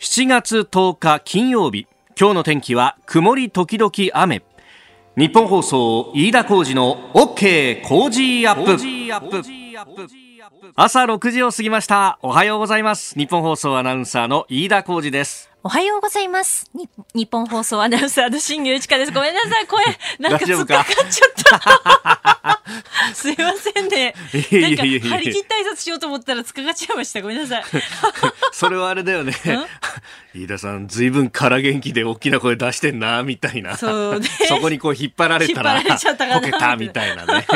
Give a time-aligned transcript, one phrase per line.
[0.00, 1.86] 7月10日金曜日。
[2.18, 4.42] 今日の天気は曇り時々雨。
[5.14, 8.78] 日本放送飯田浩二の OK 工事アップ。
[10.74, 12.18] 朝6時を過ぎました。
[12.22, 13.14] おはようございます。
[13.14, 16.70] 日本放送アナウンサーの飯田浩二ですおはようございます。
[16.74, 19.12] に日本放送アナウンサーの新牛一華です。
[19.12, 19.84] ごめんなさい、声、
[20.18, 20.74] なんか突っか？
[20.76, 22.60] かっちゃった。
[23.14, 24.14] すいませんね。
[24.52, 24.86] なんか、張
[25.18, 27.20] り切った挨拶しようと思ったら突っかかっちゃいました。
[27.20, 27.64] ごめんなさい。
[28.52, 29.34] それはあれだよね
[30.34, 37.46] 飯田さんずいぶん空元気で大きな声出してんなみたいなそうねそこにこう引っ張られたらこけたみたいなね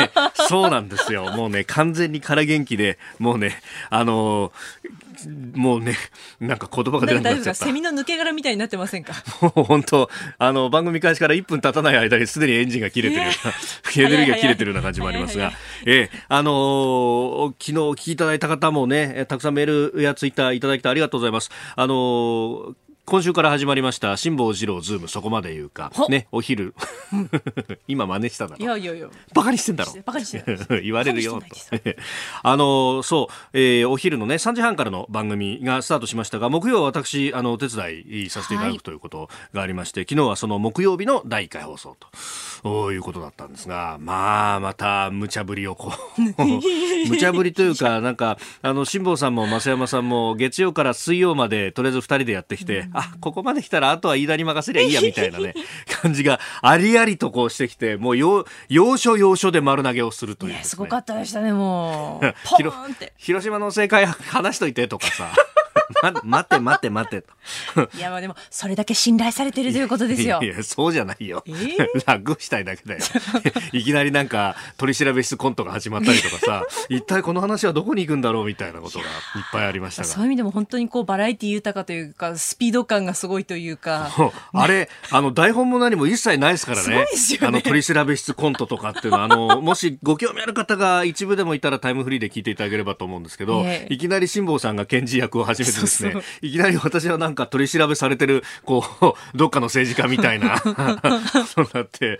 [0.47, 5.04] そうなんですよもうね完全に空元気でもうねあのー
[5.53, 5.95] もうね
[6.39, 7.65] なんか言葉が出なくなっちゃった。
[7.65, 9.13] セミの抜け殻みたいになってませんか？
[9.41, 13.21] もう本当あの番組開始から1分経たない間にすでにエンジンが切れてる。
[13.23, 15.51] ような、エネルギーが切れてるような感じもありますが、
[15.85, 21.49] ええあのー昨日お聞きいただいた方もね、えたくさんメールやツイッターいただきてありがとうございます。
[21.75, 25.91] あのー今週から始まりました辛坊治郎ズームそこまで言うか。
[25.93, 26.73] ほねお昼。
[27.87, 29.07] 今真似しただいろやいやいや。
[29.33, 29.93] バカにしてんだろ。
[30.03, 30.43] バカにして
[30.81, 31.39] 言われるよ
[32.41, 42.07] あのそう、えーお昼のね3時半からの番組がスタートしましたが木曜は私あのお手伝いさせていただはいくということがありまして、昨日はその木曜日の第1回放送と。
[42.91, 55.53] いうことだったんですがまあまた無茶ぶりをこう無茶ぶりというかなんかあの辛坊さんも増山さんも月曜から水曜までとりあえず2人でやってきて、あここまで来たらあとは飯田に任せりゃいいやみたいなね
[56.01, 62.33] 感じがありありとこうしてきてもう要要所要所で丸投げをするといういや、ですごかったでしたね、もう。
[63.17, 65.31] 広島の正解話しといてとかさ
[66.01, 67.89] ま待て待て待てと。
[67.97, 70.39] いや、まあでも、それだけ信頼されてるということですよ。
[70.41, 70.47] い。
[70.47, 72.03] やそうじゃないよ、えー？
[72.05, 73.01] 楽したいだけだよ。
[73.71, 79.09] いきなりなんか取り調べ室コントが始まったりとかさ一体この話はどこに行くんだろうみたいなことがいっ
[79.51, 80.07] ぱいありましたが。
[80.07, 84.11] そういう意味でも本当にこうバラエティ豊かというかスピード感がすごいというか。
[84.53, 87.05] あれ、あの、台本も何も一切ないですからすごいね。
[87.11, 87.47] ですよね。
[87.47, 93.93] あの、取り調べ室コントとかっていうのは、あの、もしご興味ある方が一部でもいたらタイムフリーで聞いていただければと思うんですけど、ええ。
[93.93, 100.57] いきなり辛坊さんが検事役を始めてですね、いきなり私はなんか取り調べされてる、こう、 どっかの政治家みたいな、
[101.47, 102.19] そうなって、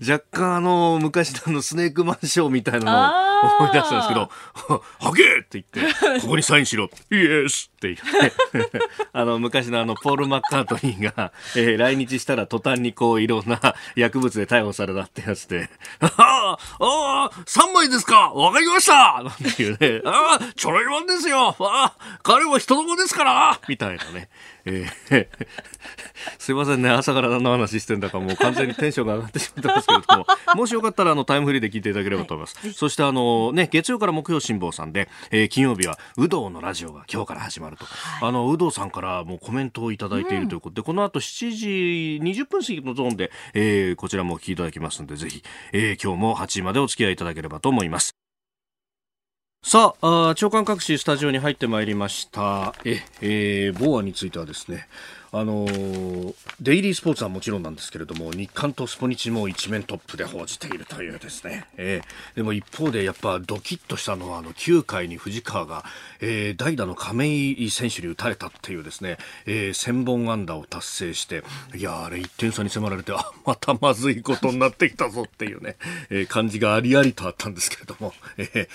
[0.00, 4.30] 若干あの、昔のスネークマンショーみたいなのを思い出したんですけど、
[5.00, 8.80] はげーって言って、ここにサインしろ、イエスって言って、
[9.12, 15.68] あの、昔のあの、ポール・マッカートニーが、えー来日したら途端にこう、いろんな薬物で逮捕されたってやつで、
[16.00, 16.58] ああ、あ
[17.24, 18.30] あ、3枚ですか。
[18.30, 19.22] わかりました。
[19.22, 21.56] なんていうね、ああ、ちょろいもんですよ。
[21.58, 24.28] ああ、彼も人の子ですからみたいなね。
[24.64, 25.26] えー
[26.38, 32.72] すいませんね、朝から何の話してんだかもう完全にテンションが上がってしまってますけれども、もしよかったらあのタイムフリーで聞いていただければと思います。
[32.72, 37.86] そしてあのね、月曜から木曜辛坊さんで、えー金曜日は有働のラジオが今日から始まると。
[38.20, 45.42] あの、有働さんからもうコメントをいただいているということで、この後7時20分過ぎのゾーンで、えーこちらもお聞きいただきますので、ぜひ、
[45.72, 48.21] えー今日も8時までお付き合いいただければと思います。
[49.64, 52.74] さああ長官各紙スタジオに入ってまいりました。
[52.84, 54.88] え、えー、ボアについてはですね
[55.34, 55.64] あの
[56.60, 65.84] デイリースポーツはもちろんなんですけれども日刊とスポニチも一面トップで報じているというですね、えーでも一方でやっぱドキッとしたのはあの9回に藤川が、
[66.20, 69.16] えー代打の亀井選手に打たれたっていうですね、
[69.46, 71.42] えー1000本安打を達成して
[71.74, 75.76] いやあれ1点差に迫られてあまたまずいことになってきたぞっていうね、
[76.10, 78.66] えー感じがありありとあったんですけれども、えーいやや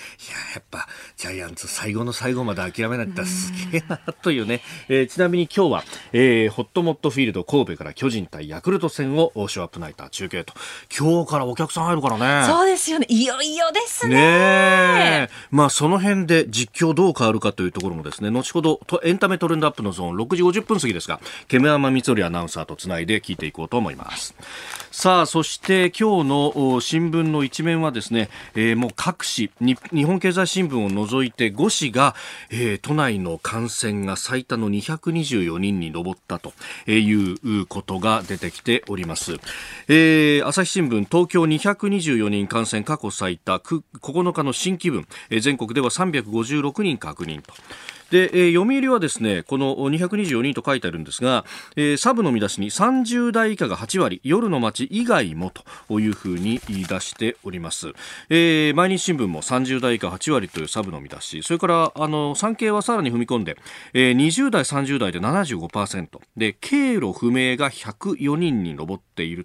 [0.60, 10.54] っぱジャイアンツ最後の最後まで諦めないってすげえなというね、えーちなみに今日は、えーホットモットフィールド神戸から巨人対ヤクルト戦をショーアップナイター中継と。
[10.96, 12.46] 今日からお客さん入るからね。
[12.46, 13.06] そうですよね。
[13.08, 15.28] いよいよですね。
[15.50, 24.34] まあその辺で実況どう変わるかというところもですね、後ほどとエンタメトレンドアップのゾーン6時50分過ぎですが、煙山光則アナウンサーとつないで聞いていこうと思います。
[25.00, 32.16] さあ、そして今日の新聞の一面はですね、えーもう各紙、日本経済新聞を除いて5紙が、
[32.50, 36.52] えー都内の感染が最多の224人に上ったと
[36.90, 39.36] いうことが出てきております。
[39.86, 47.54] えー朝日新聞東京224人感染過去最多9日の新規分、えー全国では356人確認と。
[48.10, 51.44] で、えー読売はですね、この224人と書いてあるんですが、
[51.76, 55.52] えーサブの見出しに30代以下が8割、夜の街以外も
[55.88, 57.92] というふうに言い出しております。
[58.30, 63.56] えー毎日新聞も30代以下8割というサブの見出し、それから、あの、産経はさらに踏み込んで、
[63.92, 69.44] えー20代、30代で75%、で、経路不明が104人に上っている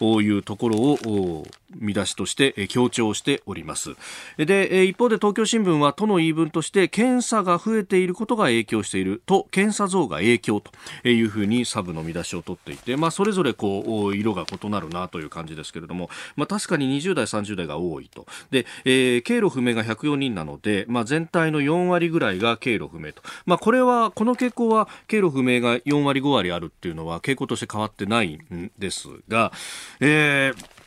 [0.00, 3.96] というところを、見出しとして強調しております。
[4.36, 18.26] で、一方で東京新聞は都の言い分として検査が増えていることが影響していると検査増が影響というふうにサブの見出しを取っていて、まあ、それぞれこう色が異なるなという感じですけれども、まあ、確かに20代30代が多いと。
[18.50, 29.52] で、えー、経路不明が104人なので、まあ、全体の4割ぐらいが経路不明と、まあ、これはこの傾向は経路不明が4割5割あるっていうのは傾向として変わってないんですが、
[30.00, 30.81] えー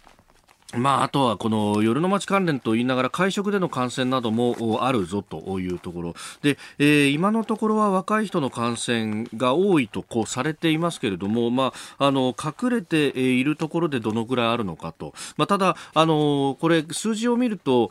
[0.78, 17.90] まあ、あとはこの夜の街関連と言いながら会食での感染などもあるぞというところで、えー、今のところは若い人の感染が多いとこうされていますけれども、まあ、あの隠れているところでどのぐらいあるのかと、まあ、ただあのこれ数字を見ると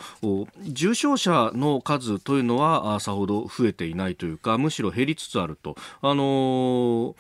[0.63, 5.77] 重症者の数というのはさほど増えていないというかむしろ減りつつあると。
[6.03, 7.17] あの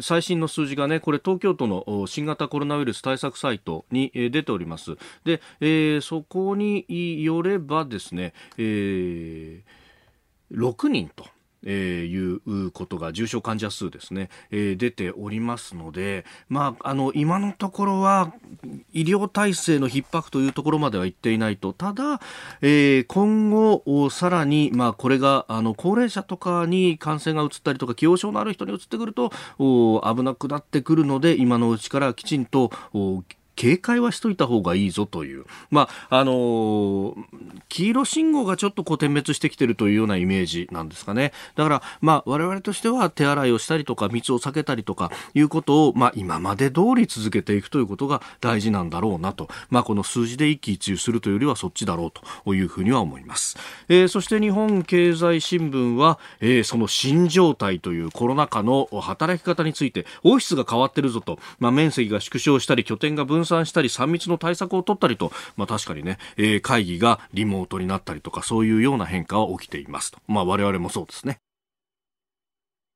[0.00, 4.96] 最新の数字がね、これ東京都の新型コロナウイルス対策サイトに出ております。
[5.24, 6.84] で、えー、そこに
[7.22, 11.26] よればですね、えー、6人と。
[11.64, 18.32] えー、いうことが重症患者数ですね、えー、出ておりますので、まあ、あの今のところは
[18.92, 21.72] 医療体制の逼迫というところまでは言っていないと。
[21.72, 22.20] ただ、
[22.60, 32.70] えー、今後さらに、まあ、これがあの高齢者とかに感染が移ったりとか既往症のある人に移ってくると危なくなってくるので今のうちからきちんと
[33.58, 37.16] 警戒はしといた方がいいぞという、まああのー、
[37.68, 41.32] 黄色信号がちょっとこう点滅してきてるというようなイメージなんですかね。
[41.56, 52.12] だから、まあ、我々としては手洗いをしたりとか密を避けたりとかいうことを、まあ、今まで通り続けていくということが大事なんだろうなと、まあ、この数字で一喜一憂するというよりはそっちだろう
[52.44, 53.58] というふうには思います。
[53.88, 71.40] えー、そして日本経済新聞は、えー、その新状態というコロナ禍の働き方について、オフィスが変わってるぞと、まあ、面積が縮小したり拠点が分散したり3密の対策を取ったりと、まあ、確かにね、えー、会議がリモートになったりとかそういうような変化は起きていますと、まあ、我々もそうですね。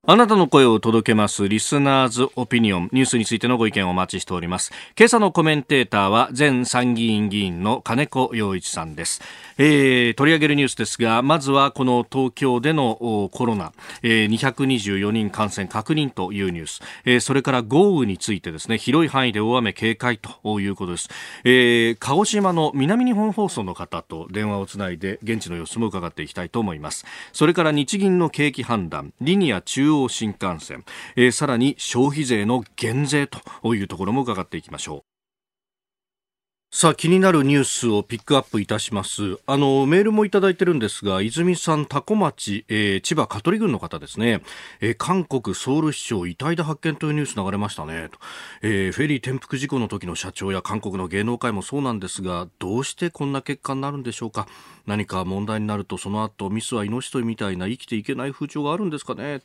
[0.05, 4.73] あなたの声を届けますリスナーズオピニオンニュースについてのご意見をお待ちしております。
[4.99, 9.23] 今朝のコメンテーターは前参議院議員の金子洋一さんです、
[9.59, 13.73] えー、取り上げるニュースですがまずはこの東京でのコロナ、
[14.03, 21.11] えー、224人感染確認というニュース、えー、それから豪雨についてですね広い範囲で大雨警戒ということです、
[21.45, 27.07] えー、鹿児島の南日本放送の方と電話をつないで現地の様子も伺っていきたいと思います。
[27.33, 29.13] それから日銀の景気判断。
[29.21, 30.85] リニア中央新幹線、
[31.17, 35.13] えー、さらに消費税の減税というところも伺っていきましょう
[36.75, 39.39] さあ、気になるニュースをピックアップいたします。
[39.47, 44.41] あの、メールもいただいてるんですが、泉さん、多古町、えー、千葉香取郡の方ですね、
[44.81, 48.19] えー、韓国ソウル市長遺体で発見というニュース流れましたねと。
[48.63, 54.49] えー、フェリー転覆事故の時の社長や韓国の芸能界もそうなんですが、どうしてこんな結果になるんでしょうか。
[54.87, 59.41] 何か問題になるとその後ミスは命取りみたいな生きていけない風潮があるんですかね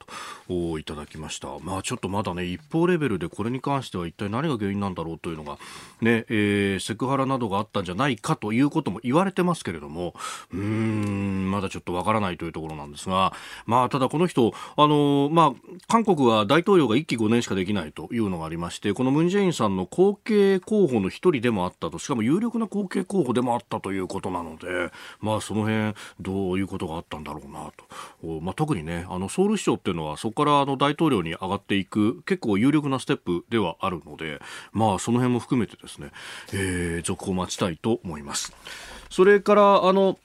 [0.47, 1.47] といただきました。
[1.61, 5.57] まあちょっとまだね一方レベルでこれに関しては一体何が原因なんだろうというのが
[6.01, 10.13] ね、えー、セクハラなどがあったんじゃないかということも言われてますけれども
[10.53, 13.33] うんまだちょっとわからないというところなんですが
[13.65, 27.71] まあただこの人あのまあ韓国は大統領が1期5年しかできないというのがありましてこのムン・ジェインさんの後継候補の一人でもあったとしかも有力な後継候補でもあったということなのでまあまあその辺どういうことがあったんだろうな
[28.21, 34.39] と、まあ、特にねあのソウル市長っていうのはそこからあの大統領に上がっていく結構有力なステップではあるので
[34.71, 36.11] まあその辺も含めてですね、
[36.53, 38.53] えー、続報を待ちたいと思います。
[39.09, 40.17] それからあの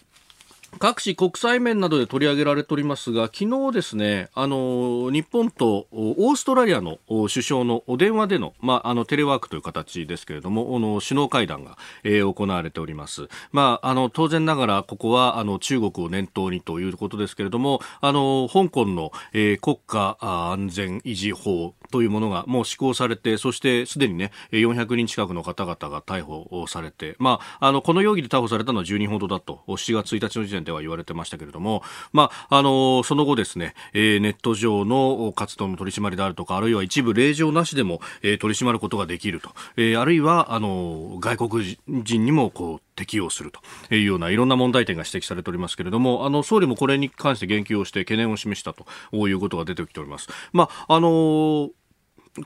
[0.78, 13.28] 各種国際面などで取り上げられておりますが、昨日ですね、あの、日本とオーストラリアの首相のお電話での、まあ、あの、テレワークという形ですけれども、あの、首脳会談が、えー、行われております。
[13.52, 48.86] まあ、あの、当然ながら、ここは、あの、中国を念頭にということですけれども、あの、香港の、えー、国家安全維持法というものがもう施行されて、そしてすでにね、400人近くの方々が逮捕されて、まあ、あの、この容疑で逮捕されたのは10人ほどだと、7月1日の時点では言われてましたけれども、まあ、あの、その後ですね、えー、ネット上の活動の取り締まりであるとか、あるいは一部令状なしでも、えー、取り締まることができると、えー、あるいは、あの、外国人にも、こう、適用するというようないろんな問題点が指摘されておりますけれども、あの、総理もこれに関して言及をして懸念を示したと
[49.28, 50.28] いうことが出てきております。
[50.52, 51.70] まあ、あの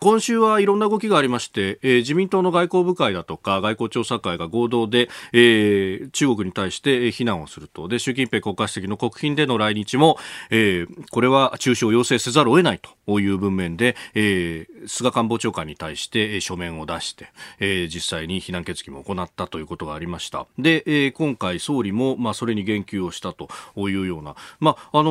[0.00, 7.87] 今週はいろんな動きがありまして、えー、自民党の外交部会だとか外交調査会が合同で、えー、中国に対して非難をすると。
[7.87, 10.19] で習近平国家主席の国賓での来日も、
[10.50, 17.28] えー、これは中止を要請せざるを得ないという文面で、えー、菅官房長官に対して書面を出して、
[17.61, 20.49] えー、実際に非難決議も行ったということがありました。
[20.59, 25.11] で、えー、今回総理も、まあ、それに言及をしたというような、まああの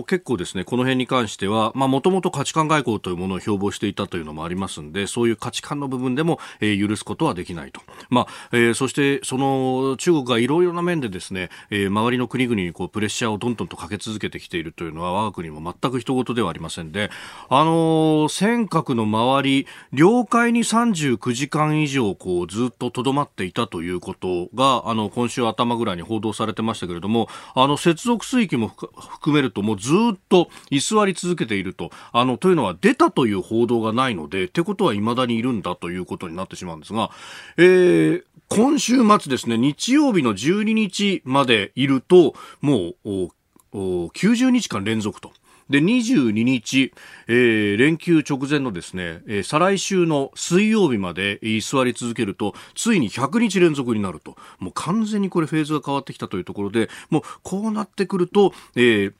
[0.00, 17.10] ー、結構ですねこの辺に関してはもともと価値観外交というものを標榜していたとというのもありますんでそういう価値観の部分でも、えー、許すことはできないと、まあえー、そしてその中国がいろいろな面でですね、えー、周りの国々にこうプレッシャーをどんどんとかけ続けてきているというのは我が国も全く人事ではありませんで、
[17.50, 37.10] あのー、尖閣の周り領海に39時間以上こうずっととどまっていたということがあの今週頭ぐらいに報道されてましたけれどもあの接続水域も含めるともうずっと居座り続けているとあのというのは出たという報道がないないのでってことは未だにいるんだということになってしまうんですが、
[37.56, 43.30] えー、今週末ですね日曜日の12日までいるともう
[43.74, 45.32] 90日間連続と。
[45.68, 46.92] で、22日、
[47.26, 54.36] えー、連休直前のですね、えー、再来週の水曜日まで居座り続けると、ついに100日連続になると。
[54.60, 59.14] もう完全にこれフェーズが変わってきたというところで、もうこうなってくると、えー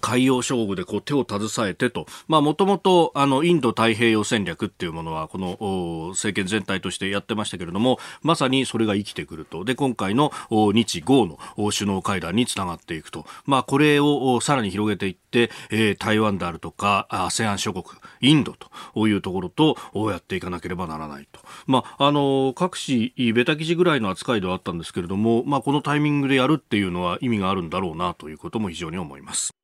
[0.00, 9.64] 海洋勝負でこう手を携えてと、まあもともとあのインド太平洋戦略っていうものはこの政権全体としてやってましたけれども、まさにそれが生きてくると。
[9.64, 11.38] で、今回の日豪の
[11.70, 13.26] 首脳会談につながっていくと。
[13.46, 17.84] まあこれをさらに広げていって、え、台湾であるとか、ASEAN 諸国、
[18.20, 18.54] インド
[18.94, 19.76] というところと
[20.10, 21.40] やっていかなければならないと。
[21.66, 29.57] まああの、各紙、ベタ記事ぐらいの扱いではあったんですけれども、まあこのタイミングでやるっていうのは意味があるんだろうなということも非常に思います。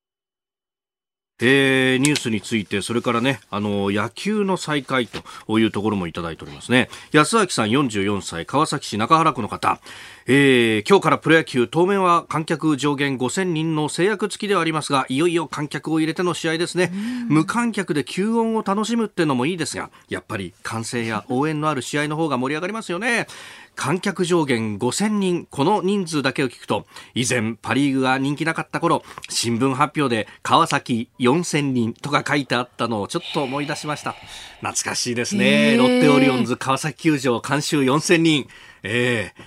[1.40, 6.88] えー、ニュースについて、それからね、あの、野球の再開というところもいただいておりますね。
[7.10, 9.80] 安明さん44歳、川崎市中原区の方。
[10.26, 16.92] えー、今日からプロ野球、当面は観客上限5000人の制約付きではありますが、いよいよ観客を入れての試合ですね。
[17.28, 23.26] 無観客で吸音を楽しむっていうのもいいですが、やっぱり歓声や応援のある試合の方が盛り上がりますよね。
[23.74, 34.14] 観客上限5000人、この人数だけを聞くと、以前パリーグが人気なかった頃、新聞発表で川崎4000人とか書いてあったのをちょっと思い出しました。
[34.60, 35.76] 懐かしいですね。
[35.76, 38.48] ロッテオリオンズ川崎球場監修4000人。
[38.82, 39.42] ええ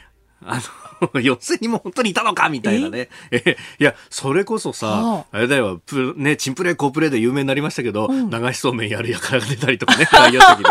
[0.46, 0.62] ー、あ
[1.01, 3.10] の、4000人も本当にいたのかみたいなね。
[3.32, 3.58] え？
[3.80, 10.70] いや、それこそさ、あれだよ、プね、チンプレー、コープレーで有名になりましたけど、うん、流しそうめんやるやからが出たりとかね、 外野席で。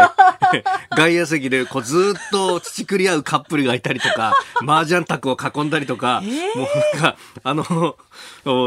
[0.96, 4.34] 外野席でこうずっと土くり合うカップルがいたりとか、
[4.66, 7.96] 麻雀卓を囲んだりとか、えー、もうなんか、あの、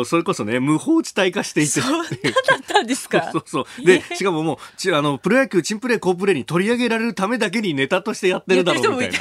[0.05, 1.81] それこそね、無法地帯化していて。
[1.81, 3.29] そんなだったんですか？
[3.33, 9.19] そうそうで、しかももう、ちあの、プロ野球、チンプレー、コープレーに取り上げられるためだけにネタとしてやってるだろうみたいな。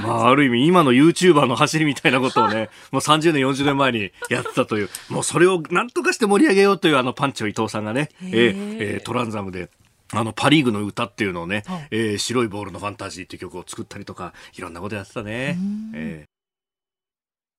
[0.00, 8.32] まあ、ある意味、今の YouTuber の走りみたいなことをね、もう30年、40年前にやってたという、もうそれを何とかして盛り上げようというあのパンチを伊藤さんがね、えー、
[8.80, 9.70] えー、トランザムで
[10.12, 15.58] あの、パリーグの歌っていうのをね、はい、えー、白いボールのファンタジーっていう曲を作ったりとか、いろんなことやってたね。
[15.94, 16.24] え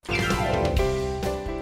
[0.07, 1.04] ー、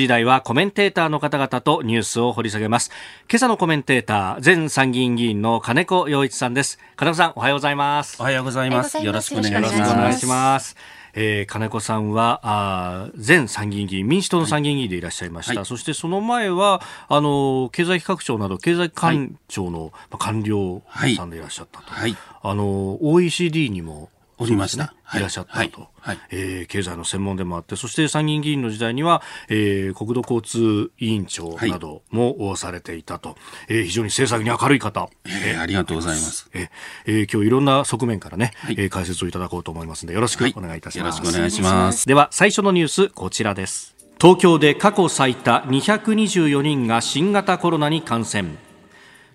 [0.00, 2.90] 時台はコメンテーターの方々とニュースを掘り下げます。
[3.30, 6.78] 今朝のコメンテーター前参議院議員の金子洋一さんです。
[6.96, 8.16] 金子さんおはようございます。
[8.18, 9.04] おはようございます。
[9.04, 9.62] よろしくお願
[10.10, 10.76] いします。
[11.14, 20.82] えー、金子さんはあ前参議院議員民主党の参議院議員でいらっしゃいました、はい、そしてその前はあの経済企画庁など経済官庁の官僚
[21.16, 24.08] さんでいらっしゃったと、はい、あの OECD にも
[24.42, 24.94] おりました。
[25.14, 33.36] いらっしゃったと、はいえー、経済の専門でもあって、そして参議院議員の時代には、えー、国土交通委員長などもされていたと、
[33.68, 36.48] えー、非常に政策に明るい方、えー、ありがとうございます。
[36.54, 36.68] えー
[37.06, 41.18] えー、今日いろんな側面からね、はい、えー、解説をいただこうと思いますので、よろしくお願いいたします。
[41.18, 42.06] よろしくお願いします。
[42.06, 43.94] では、最初のニュース、こちらです。
[44.20, 48.71] 東京で過去最多224人が新型コロナに感染。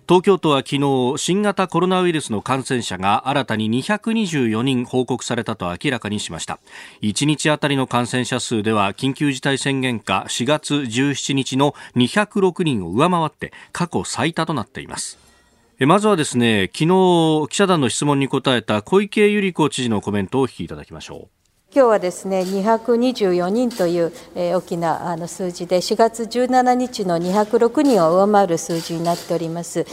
[0.08, 6.60] 東京都は昨日新型コロナウイルスの感染者が新たに224人報告されたと明らかにしました。
[7.02, 15.18] 1日あたりの感染者数では緊急事態宣言下4月17日の206人を上回って過去最多となっています。
[15.80, 21.37] まずはですね昨日記者団の質問に答えた小池百合子知事のコメントをお聞きいただきましょう。
[21.74, 29.84] 今日はですね224人という、えー、大きなあの数字で4月17日の206人を上回る数字になっております。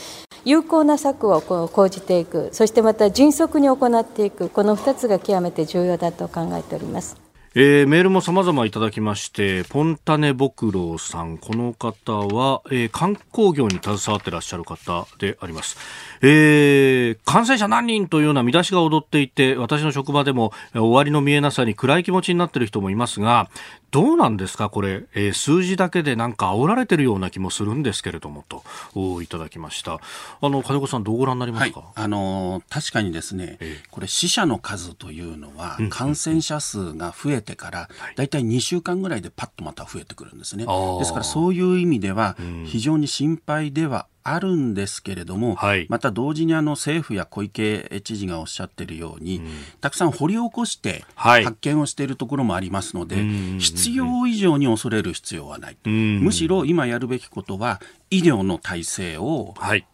[0.45, 2.49] 有効な策を講じていく。
[2.53, 4.49] そしてまた迅速に行っていく。
[4.49, 7.24] この2つが極めて重要だと考えております。
[7.57, 15.77] えー、メールも様々いただきまして、ポンタネボクロウさん、この方は、えー、観光業に携わっていらっしゃる方であります。
[16.21, 23.49] えー、感染者何人というような見出しが踊っていて、私の職場でも終わりの見えなさに暗い気持ちになっている人もいますが、
[23.91, 30.01] どうなんですかこれ、えー、数字だけでなんか煽られてるような気もするんですけれどもといただきました。
[30.41, 38.29] あの金子さんどうご覧になりますか、はい、あの確かにですね、えー、これ死者の数というのは、感染者数が増えてからだい。
[38.29, 42.35] たい2週間ぐらいでパッとまた増えてくるんですね、ですからそういう意味では
[42.65, 49.45] 非常に心配ではあるんですけれども、はい、また同時にあの政府や小池知事がおっしゃっているように、うん、
[49.81, 53.25] たくさん掘り起こして発見をしているところもありますので、はい、
[53.59, 59.85] 必要以上に恐れる必要はない、むしろ今やるべきことは医療の体制を、はい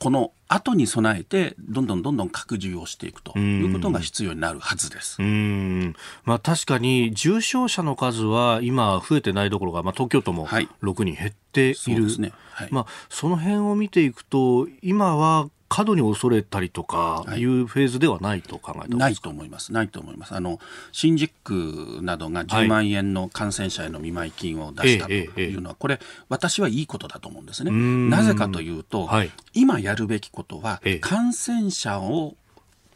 [0.00, 5.20] この後に備えてどんどんどんどん拡充をしていくということが必要になるはずです。
[5.20, 5.94] うん。
[6.24, 12.32] まあ、確かに重症者の数は今増えてないどころか、まあ、東京都も6人減っている、はいそね。
[12.52, 17.44] はい、まあ、その辺を見ていくと今は過度に恐れたりとかい。
[17.44, 19.72] うフェーズではないと考えて、はい、ないと思います。
[19.72, 20.34] ないと思います。
[20.34, 20.58] あの
[20.90, 27.70] 新宿区などが10万円の感染者への見舞い金を出したというのは、これ私はいいことだと思うんですね。
[27.70, 32.34] なぜかというと、はい、今やるべきことは感染者を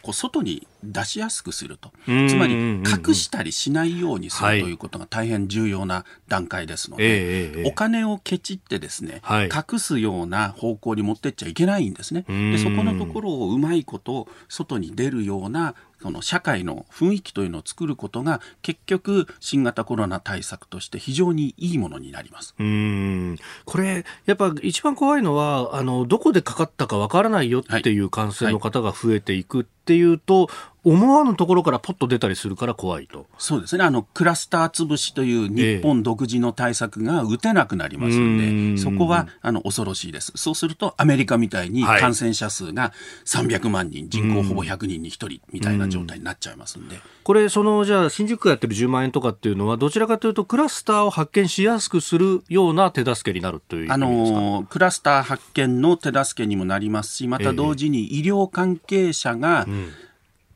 [0.04, 4.74] こう外に出しやすくすると、つまり隠したりしないようにするとい。
[4.74, 12.24] うことが大変重要な段階ですので、お金をケチってですね、隠すような方向に持ってっちゃいけないんですね。
[12.28, 22.54] でそこのところをうまいこと外に出るようなその社会の雰囲気というのを作ることが結局新型コロナ対策として非常にいいものになります。
[22.58, 23.38] うん。
[23.64, 33.26] これやっぱ一番怖いのはあのどこでかかったかわからないよっていう感染の方が増えていくっていうと、はい思わぬところからポッと出たりするから怖いと。
[33.38, 33.84] そうですね。
[33.84, 40.32] あの、クラスター潰しという日本独自の対策が打てなくなりますので、えー、そこは、あの、恐ろしいです。
[40.36, 42.92] そうすると、アメリカみたいに感染者数が
[43.24, 47.00] 300万人、はい、人口ほぼ100人に1人みたいな状態になっちゃいますんで。
[47.22, 59.92] これ、その、じゃあ、新宿区やってる10万円とかっていうのは、どちらかというと、クラスターを発見しやすくするような手助けになるというあの、クラスター発見の手助けにもなりますし、また同時に医療関係者が、えーうん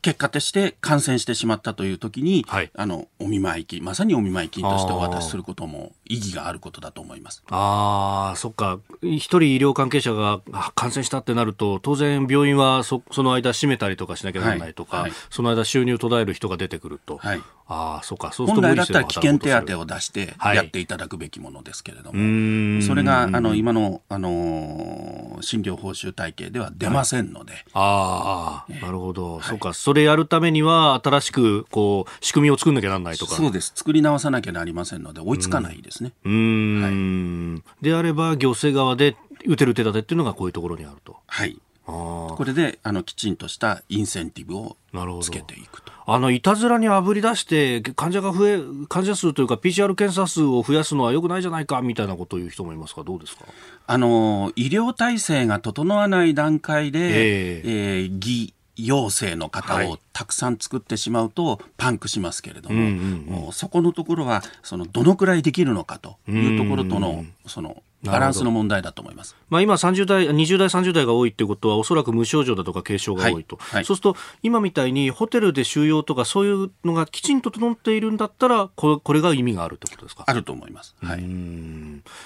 [0.01, 7.43] 結果として感染してしまったという時に、はい、あのお見舞い金まさにお見舞い金としてお渡しすることも意義があることだと思います。
[7.49, 8.79] ああそっか。
[9.01, 10.41] 一人医療関係者が
[10.75, 15.09] 感染したってなると当然病院はそその間閉めたりとかしなきゃならないとか、はい。
[15.09, 18.31] はい、その間収入途絶える人が出てくると、はい、あそうか。
[18.31, 29.73] そう本来だったら危険手当を出してやっていただくべきものですけれども、それがあの今の、あの診療報酬体系では出ませんので、ああ、なるほど、そうか。
[29.73, 33.35] それやるためには新しくこう仕組みを作んなきゃならないとか。
[33.35, 33.71] そうです。
[33.75, 36.11] 作り直さなきゃなりませんので追いつかないですね。
[36.25, 41.17] うん、はい、であれば行政側で打てる手立てっていうのがこういうところにあると。
[41.27, 41.59] はい。
[41.85, 44.77] これであのきちんとしたインセンティブを
[45.21, 53.45] つけていくとあのいたずらにあぶり出して患者が増え患者数というか PCR 検査数を増やすのはよくないじゃないかみたいなことを言う人もいますがどうですか？
[53.87, 69.35] あの医療体制が整わない段階で、えー、えー、偽陽性の方をたくさん作ってしまうとパンクしますけれども、そこのところはそのどのくらいできるのかというところとのそのバランスの問題だと思います。
[69.49, 80.23] まあ、今30代、20代、30代が多いということは、おそらく無症状だとか軽症が多いと、はいはい、そうすると、今みたいにホテルで収容とか、そういうのがきちんと整っているんだったら、これが意味があるということですか？
[80.27, 80.95] あると思います。
[81.01, 81.23] はい、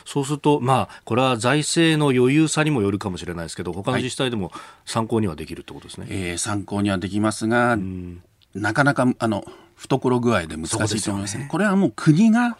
[0.05, 4.51] そうすると、まあ、これは財政の余裕さにもよるかもしれないですけど、他の自治体でも
[4.85, 6.05] 参考にはできるということですね。
[6.07, 7.77] はい、えー、参考にはできますが、
[8.55, 12.57] なかなかあの懐具合で難しいと思います、ね、これはもう国が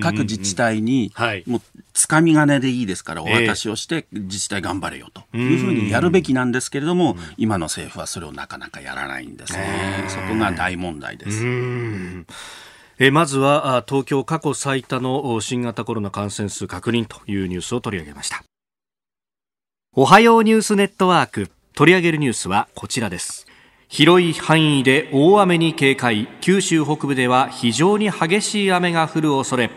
[0.00, 1.12] 各自治体に
[1.46, 1.60] もう
[1.92, 5.22] つかみ金でいいですからお渡しをして自治体頑張れよと。
[5.36, 10.04] いうふうにやるべきなんですけれども今の政府はそれをなかなかやらないんですね。
[10.08, 11.44] そこが大問題です。
[12.98, 18.42] えまずは東京過去最多の新型コロナ感染数確認というニュースを取り上げました。
[19.94, 21.50] おはようニュースネットワーク。
[21.74, 23.46] 取り上げるニュースはこちらです
[23.92, 26.26] 広い範囲で大雨に警戒。
[26.40, 29.70] 九州北部では非常に激しい雨が降る恐れ。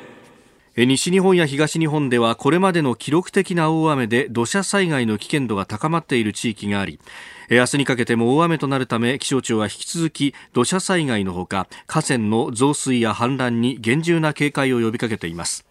[0.77, 7.01] 西日本や東日本ではこれまでの記録的な大雨で土砂災害の危険度が高まっている地域があり。
[7.49, 15.65] 明日にかけても大雨となるため気象庁は引き続き土砂災害のほか河川の増水や氾濫に厳重な警戒を呼びかけています。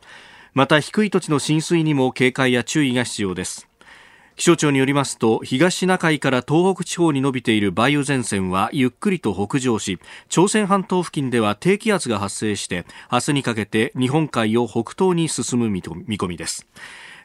[0.53, 3.69] また低い土地の浸水にも警戒や注意が必要です。
[4.37, 16.67] 気象庁によりますと東シナ海から東北地方に伸びている梅雨前線はゆっくりと北上し朝鮮半島付近では低気圧が発生して明日にかけて日本海を北東に進む見込みです。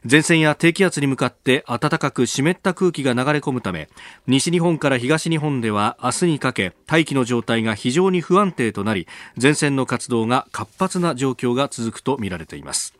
[0.10, 3.89] 前線や低気圧に向かって暖かく湿った空気が流れ込むため
[4.28, 9.08] 西日本から東日本では明日にかけ大気の状態が非常に不安定となり
[9.41, 12.93] 前線の活動が活発な状況が続くとみられています。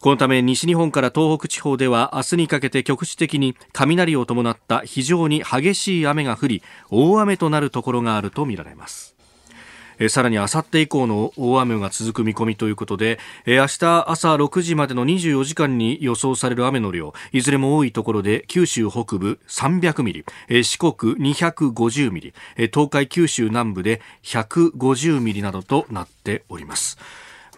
[0.00, 9.16] このため西日本から東北地方では明日にかけて局地的に雷を伴った非常に激しい雨が降り大雨となるところがあるとみられます。
[10.08, 20.24] さらにあさって以降の大雨が続く見込みということで明日朝6時までの24時間に予想される雨の量いずれも多いところで九州北部300ミリ
[20.62, 22.34] 四国250ミリ
[22.72, 26.96] 東海九州南部で150ミリなどとなっております。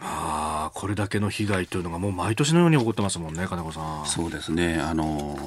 [0.00, 4.06] あ、これだけの被害というのがもう毎年のように起こってますもんね、金子さん。
[4.06, 4.78] そうですね。
[4.80, 5.38] あの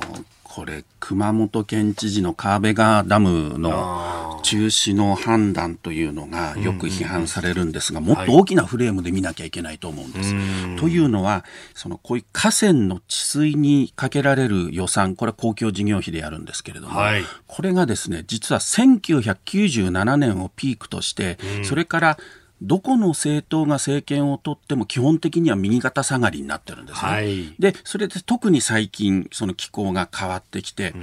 [0.44, 10.36] これ熊本県知事の川辺川ダムの中止の判断というのがよく批判されるんですが、もっと大きなフレームで見なきゃいけないと思うんです。
[10.36, 22.18] はい、というのは、そのこういう河川の治水にかけられる予算、これは公共事業費でやるんですけれども、はい、これがですね、実は1997年をピークとして、それから
[22.64, 27.12] どこの政党が政権を取っても基本的には右肩下がりになってるんですね。
[27.12, 30.94] はい、で、それで特に最近、その気候が変わってきて、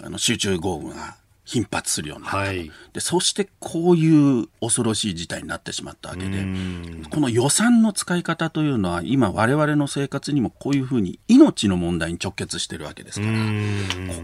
[0.00, 6.46] うん、あの集中豪雨が頻発するようになった、はい、でそしてこういう恐ろしい事態になってしまったわけで
[7.10, 13.32] この予算の使い方というのは今我々の生活にもこういうふうに命の問題に直結してるわけですから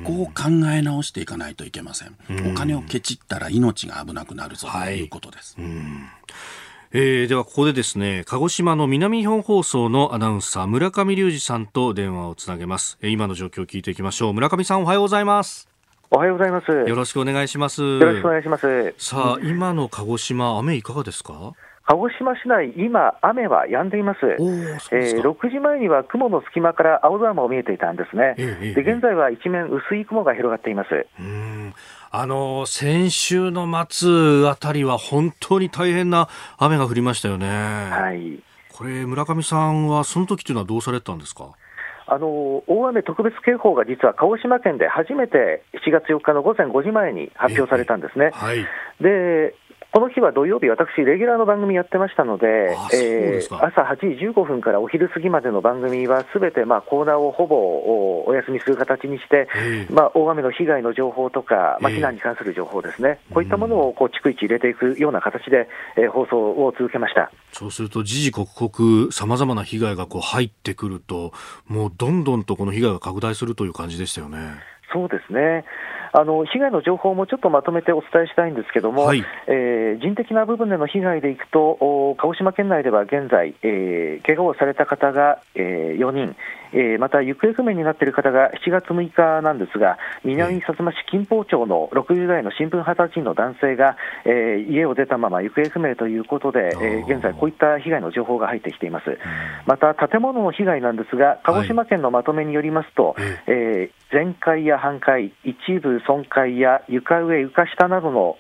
[0.04, 2.14] ここを考え直していかないといけません。
[2.50, 5.57] お金をケチったら命が危なくなるぞということです。
[5.59, 5.68] はい
[6.96, 12.98] えー、ではここでですね鹿児島の南日本放送のアナウンサー村上隆二さんと電話をつなげます。
[13.02, 14.33] 今の状況を聞いていきましょう。
[14.33, 15.68] 村上さんおはようございます。
[16.12, 16.70] おはようございます。
[16.70, 17.83] よろしくお願いします。
[17.83, 18.94] よろしくお願いします。
[18.96, 21.54] さあ今の鹿児島雨いかがですか？
[21.87, 24.20] 鹿児島市内、今、雨は止んでいます。
[24.24, 28.37] えー、6時前には雲の隙間から青空も見えていたんですね。
[28.38, 30.88] えで現在は一面薄い雲が広がっています。
[32.14, 37.48] うんあの先週の末あたりは本当に大変な雨が降りましたよね。
[37.48, 38.40] はい。
[38.72, 41.50] これ村上さんはその時というのはどうされたんですか？
[42.07, 48.31] あの大雨特別警報が実は鹿児島県で初めて7月4日の午前5時前に発表されたんですね。
[48.33, 48.59] はい、
[49.00, 49.55] で
[49.94, 59.46] この日は土曜日、私、レギュラーの番組やってましたので、えー、朝8時15分からお昼過ぎまでの番組は、すべてまあコーナーをほぼお休みする形にして、
[59.90, 67.30] まあ、大雨の被害の情報とか、まあ、避難に関する情報ですね、こういったものをこう逐一入れていくような形で、えー、放送を続けました。
[67.52, 71.33] そうすると、時々刻々、さまざまな被害がこう入ってくると、
[71.68, 74.38] もうどんどんとこの被害が拡大するという感じでしたよね。
[74.92, 75.64] そうですね。
[76.16, 86.37] あの被害の情報もちょっとまとめてお伝えしたいんですけども、はい、えー、人的な部分での被害でいくと、鹿児島県内では現在、えー、怪我をされた方が、えー、4人、
[86.75, 99.19] えー、また行方不明になっている方が7月6日なんですが、南薩摩市金峰町の60代の新聞20歳の男性が、えー、家を出たまま行方不明ということで、えー、現在、こういった被害の情報が入ってきています。
[99.67, 108.37] また、建物の被害なんですが、鹿児島県のまとめによりますと、はい、えー、全壊や半壊、一部損壊や床上、床下などの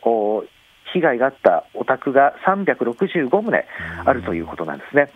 [0.94, 3.64] 被害があったお宅が365棟
[4.04, 5.10] あるということなんですね。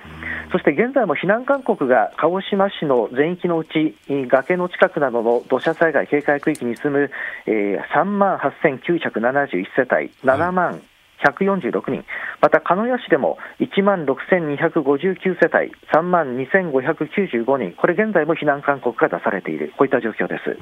[0.50, 7.10] そして現在も避難勧告が鹿児島市の全域のうち、崖の近くなどの土砂災害警戒区域に住む、
[7.46, 10.82] えー、3万8971世帯、7万
[11.24, 12.04] 146人、
[12.40, 20.56] また鹿屋市でも1万6259世帯、3万2595人、これ現在も避難勧告が出されている、こういった状況です。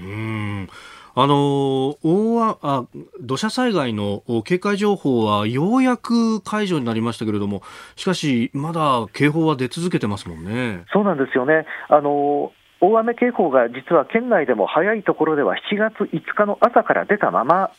[1.16, 2.84] うんあの大あ
[3.20, 7.62] 土砂災害の警戒情報はようやく解除になりましたけれども、
[7.96, 10.84] しかし、まだ警報は出続けてますもんね。
[10.92, 11.64] そうなんですよね。
[11.88, 12.52] あの
[12.82, 17.70] 大雨警報が実は県内でも早いところでは7月5日の朝から出たまま、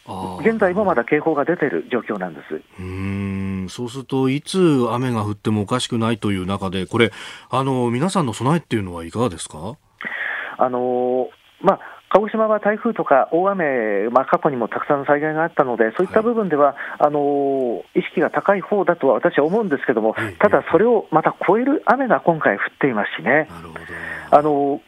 [0.41, 7.12] 現在もまだ警報が出ている状況なんですうんそうすると、いつ雨が降ってもおかしくないという中で、これ、
[7.52, 9.76] あの皆さんの備えっていうのはいかがですか？
[10.58, 11.30] あの
[11.62, 23.50] まあ鹿児島は台風とか大雨、まあ、過去にもたくさんの災害があったので、そういった部分では、はい、あの意識が高い方だとは私は思うんですけれども、ただそれをまた超える雨が今回降っていますしね。
[24.32, 24.82] あの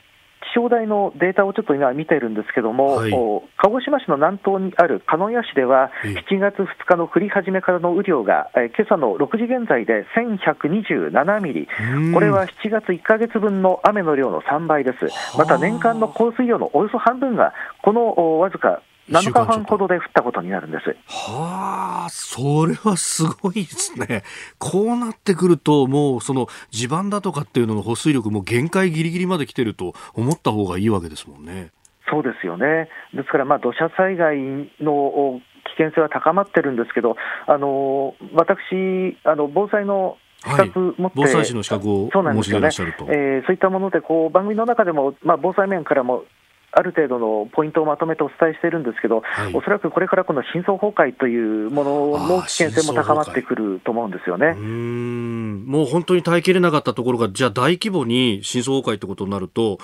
[0.53, 3.11] 気象台のデータをちょっと今見ているんですけども、はい、
[3.57, 11.67] 鹿児島市の南東にある鹿屋市では、7月2日の降り始めからの雨量が、え今朝の6時現在で1127ミリ、
[12.13, 15.37] これは7月1か月分の雨の量の3倍です。
[15.37, 20.95] また年間の降水量のおよそ半分が、このわずか7日半ほどで降ったことになるんです。
[21.07, 24.23] はあ、それはすごいですね。
[24.59, 31.71] こうなってくると、もうその地盤だとかっていうのの保水力も限界ギリギリまで来てると思った方がいいわけですもんね。
[32.09, 32.89] そうですよね。
[33.13, 34.37] ですから、まあ、土砂災害
[34.79, 35.41] の
[35.77, 37.15] 危険性は高まってるんですけど、
[37.47, 42.99] あの私、あの防災の資格持って、はい、防災士の資格を申し出らっしゃると。
[42.99, 46.23] そう、ねえー、そういったものでこう番組の中でも、まあ、防災面からも
[46.71, 54.55] ある程度のポイントをまとめてお伝えしているんですけど、はい、おそらくこれからこの深層崩壊というものの危険性も高まってくると思うんですよね。
[54.57, 55.65] うん。
[55.65, 59.79] もう本当に耐えきれなかったところが、じゃあ大規模に深層崩壊ということになると、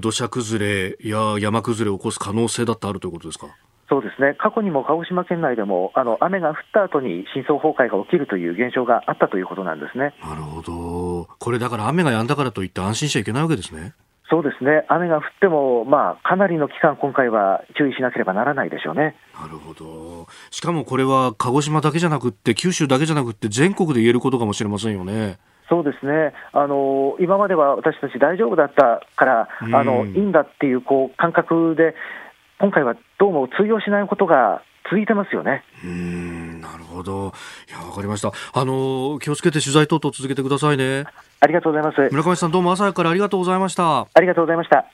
[0.00, 3.46] 土砂崩れや山崩れを起こす可能性だってあるということですか？
[3.88, 4.36] そうですね。
[4.38, 10.14] 過去にも鹿児島県内でもあの雨が降った後に深層崩壊が起きるという現象があったということなんですね。
[10.22, 13.94] なるほど、これだから雨が止んだからといって安心しちゃいけないわけですね。
[14.30, 19.16] そうですね、雨が降っても、まあ、かなりの期間、今回は注意しなければならないでしょうね。
[19.34, 20.28] なるほど。
[20.50, 25.38] しかもこれは鹿児島だけじゃなくて、九州だけじゃなくて、全国で言えることかもしれませんよね。
[25.68, 31.94] そうですね、あの今までは私たち大丈夫だったから、あのいいんだっていうこう感覚で、
[32.58, 35.62] 今回はどうも通用しないことが続いてますよね。
[35.84, 37.32] うんなるほど。
[37.68, 38.32] いや、わかりました。
[38.52, 41.04] あの、気をつけて取材等々続けてくださいね。
[41.40, 42.00] ありがとうございます。
[42.12, 44.00] 村上さん、どうも朝からありがとうございました。
[44.02, 44.86] ありがとうございました。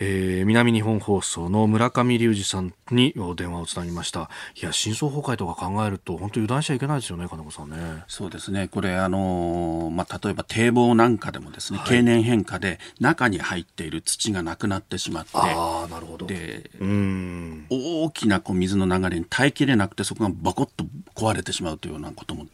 [0.00, 4.28] えー、南日本放送の村上隆二さんにお電話をつなぎました。
[4.60, 7.76] いや真相崩壊とか考えると本当油断しちゃいけないですよね金子さんね。
[8.08, 8.68] そうですね。
[8.68, 16.26] これあのまあ例えば堤防なんかでもですね、はい、経年変化で中に入っている土がなくなってしまってあなるほど。
[16.26, 17.66] でうん。
[17.70, 22.46] 大きなこう水の流れに耐えきれなくてそこがバコッと壊れてしまうというようなことも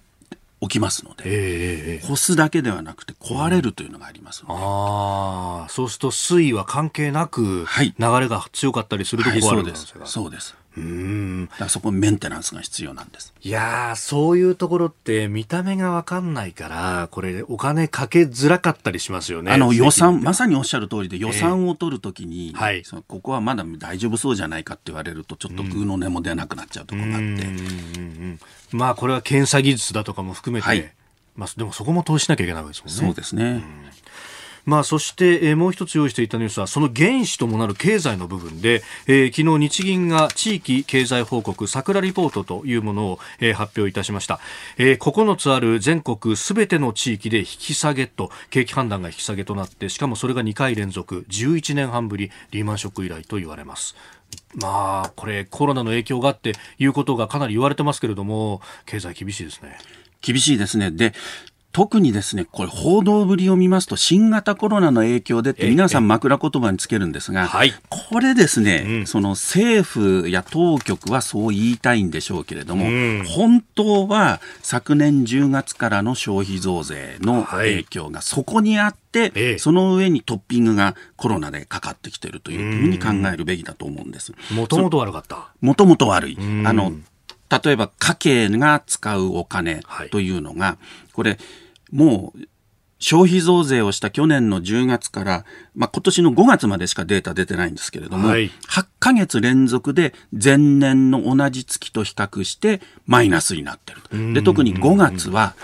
[0.61, 1.23] 起きますので、
[1.96, 11.46] えー、干すだけではなくて壊れるというのがありますので、あそうすると水位は関係なく、はい、流れが強かったりすると壊れる可能性が、はい、そうですうん。
[11.46, 13.35] だからそこメンテナンスが必要なんです。
[13.42, 19.52] いやそういうところって見た目が分かんないからこれお金かけづらかったりしますよね。
[19.52, 27.46] あの予算まさにおっしゃる通りで予算を取るときに、えー、はい、ここはまだ大丈夫そうじゃないかって言われるとちょっと空の根も出なくなっちゃうところがあって、
[28.72, 30.92] まあこれは検査技術だとかも含めて、はい、
[31.37, 33.06] まあ、でもそこも投資しなきゃいけないわけですもんね。
[33.06, 33.62] そうですね、
[34.64, 44.40] まあ、そして、えー、もう一つ用意していたニュースはその原資ともなる経済の部分で、えー、昨日日銀が地域経済報告桜リポートというものを、えー、発表いたしました、
[44.79, 53.96] えー、9つある全国すべての地域で引き下げと景気判断が引き下げとなってしかもそれが2回連続11年半ぶりリーマンショック以来と言われます。
[54.55, 59.79] まあこれコロナの影響があっていうことがかなり言われてますけれども経済厳しいですね。
[60.23, 60.90] 厳しいですね。
[60.90, 61.14] で、
[61.72, 84.33] 特にですね、これ報道ぶりを見ますと、新型コロナの影響でって皆さん枕言葉につけるんですが、はい、これですね、うん、その政府や当局はそう言いたいんでしょうけれども、うん、本当は昨年10月からの消費増税の影響がそこにあって、はい、その上にトッピングがコロナでかかってきているというふうに考えるべきだと思うんです。
[84.52, 85.52] もともと悪かった。
[85.61, 86.37] もともと悪い。
[86.64, 86.92] あの、
[87.50, 90.72] 例えば家計が使うお金というのが、は
[91.09, 91.37] い、これ、
[91.92, 92.40] もう、
[92.98, 104.33] 消費増税をした去年の10月から、まあ、今年の5月までしかデータ出てないんですけれども、はい、8ヶ月連続で前年の同じ月と比較してマイナスになってる。
[104.33, 105.54] で、特に5月は、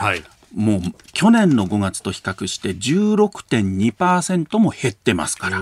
[0.56, 0.80] もう
[1.12, 5.60] 去年の5月と比較して16.2%も減ってますから、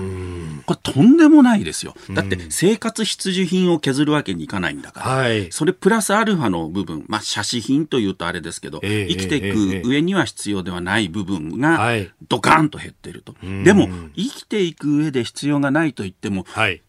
[0.65, 1.93] これとんでもないですよ。
[2.11, 11.93] だって生活必需品を削るわけにいかないんだから、はい、それプラスアルファの部分、まあ、写真品というとあれですけど、えー、生きていく上には必要ではない部分が
[12.29, 13.35] ドカーンと減ってると。
[13.65, 16.81] でも、生きていく上で必要がないと言っても、はい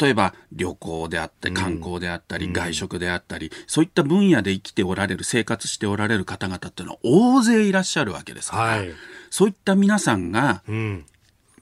[0.00, 8.90] 例えば旅行であって観光であったり外食であったり、そういった分野で生きておられる生活しておられる方々っていうのは大勢いらっしゃるわけですから、はい、
[9.30, 10.62] そういった皆さんが、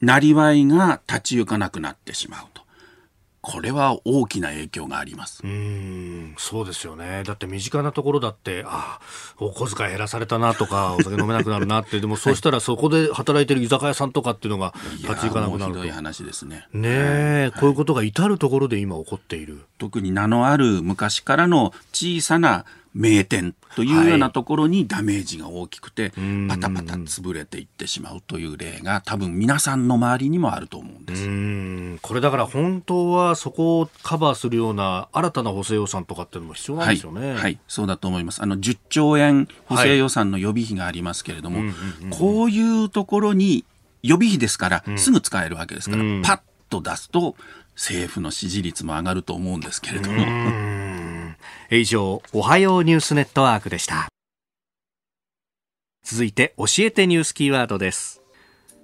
[0.00, 2.65] なりわいが立ち行かなくなってしまうと。
[3.48, 5.40] これは大きな影響があります。
[5.44, 7.22] うんそうですよね。
[7.24, 8.98] だって身近なところだってあ
[9.38, 12.00] お小遣い減らされたなとか お酒飲めなくなるなって。
[12.00, 15.78] でもそうしたらそこで働いてる居酒屋さんとかっていうのが立ち行かなくなると。
[15.78, 16.66] ひどい話ですね。
[16.72, 19.60] ねえ、はい、こういうことが至るところで今起こっている。
[19.78, 22.64] 特に名のある昔からの小さな
[22.96, 26.12] 名店というようなところにダメージが大きくて、はい、
[26.48, 32.00] パタパタ潰れていってしまうという例が多分皆さんの周りにもあると思うんです。
[32.00, 38.42] これだから本当はそこをカバーするような新たな補正予算とかっていうのも必要なんですよね、はい、はい、そうだと思います。
[38.42, 41.74] あの10兆円補正予算の予備費がありますけれども、はい、
[42.10, 43.66] こういうところに
[44.02, 47.34] 予備費ですから、すぐ使えるわけですから、パッと出すと
[47.74, 50.95] 政府の支持率も上がると思うんですけれども。
[51.70, 54.08] 以上、おはようニュースネットワークでした。
[56.04, 58.22] 続いて、教えてニュースキーワードです。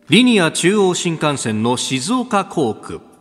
[0.09, 3.12] リニア中央新幹線の静岡工区。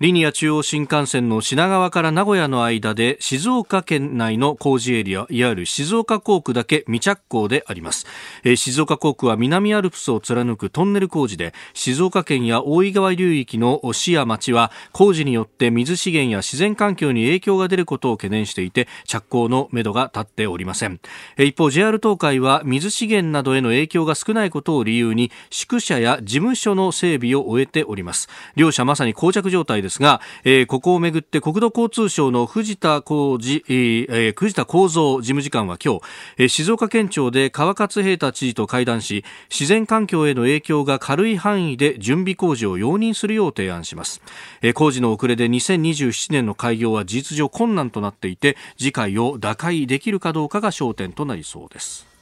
[0.00, 8.06] リニア中央新幹線の品川から名古屋の間で静岡県内の工事エリアいわゆる静岡工区だけ未着工であります、
[8.44, 21.00] えー、静岡工区は南アルプスを貫くトンネル工事で静岡県や大井川流域の市や町は工事によって水資源や自然環境に影響が出ることを懸念していて着工のめどが立っておりません、
[21.36, 28.28] えー、一方 JR 東海は水資源などへの影響が少ないことを理由に宿舎や事務所の整備を終えております。
[28.54, 36.00] 両者まさに膠着状態でですが、えー、ここをめぐって国土交通省の藤田浩二、えー、藤田幸三事務次官は今日、
[36.36, 44.20] えー、静岡県庁で川勝平太知事と会談し自然環境への影響が軽い範囲で準備工事を容認するよう提案します、
[44.62, 52.17] えー、工事の遅れで2027年の開業は事実上困難となっていて次回を打開できるかどうかが焦点となりそうです。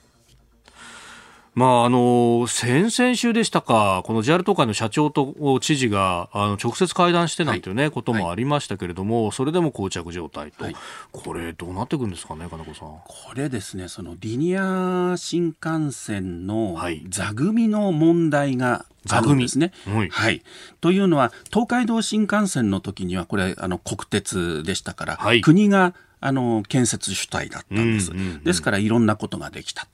[1.56, 10.76] まあ、あの、先々週でしたか、この JR 東海の社長と知事が、あの、直接会談してなんていうね、はい、こともありましたけれども、はい、それでも膠着状態と、はい、
[11.12, 12.88] これ、どうなっていくんですかね、金子さん。
[12.88, 19.72] これですね、そのリニア新幹線の座組の問題があるんですね。
[19.86, 20.42] はい、はい。
[20.82, 29.86] というのは、東海道新幹線の時には、これ、あの、国鉄でしたから、国があの建設主体だったんです、うんうんうん、ですからいろんなことができた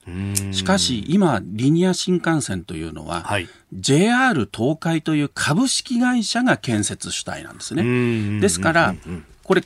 [0.51, 8.39] しかし今リニア新幹線というのは、はい、JR 東海という株式会社が建設主体なんですね。
[8.39, 8.95] ですから
[9.43, 9.63] これ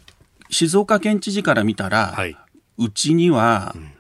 [0.50, 2.36] 静岡県知事から見たら、はい、
[2.78, 3.91] うちには、うん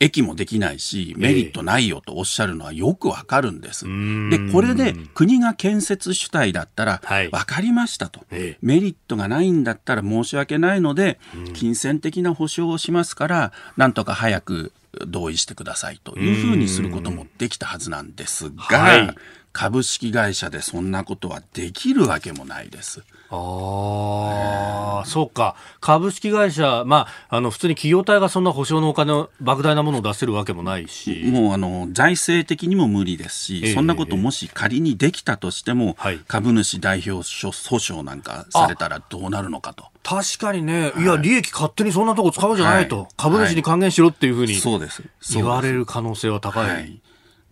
[0.00, 3.86] 駅もできないし、メリットないよとおっしゃるのはよくわかるんです。
[4.30, 8.20] で、これで国が建設主体だったら、わかりましたと、
[8.60, 11.18] メリットがないんだったら申し訳ないので、
[11.54, 14.72] 金銭的な保証をしますから、なんとか早く
[15.06, 19.14] 同意してくださいというふうにすることもできたはずなんですが、はい、
[19.54, 23.04] 株式会社でそんなことはできるわけもないです。
[23.30, 25.54] ああ、そうか。
[25.80, 31.22] 株式会社、まあ、あの、普通に企業体がそんな保証のお金を、莫大なものを出せるわけもないし。
[31.26, 39.84] もう、あの、財政的にも無理ですし、えー、そんなこともし仮にできたとしても、はい、株主代表訴訟なんかされたらどうなるのかと。
[40.02, 45.04] 確かにね、いや、利益勝手にそんなとこ使うんじゃないと、はい、株主に還元しろっていうふうに、そうです。
[45.32, 46.68] 言われる可能性は高い。
[46.68, 47.00] はい